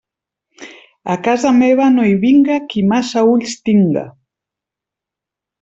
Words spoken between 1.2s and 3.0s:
casa meva no hi vinga qui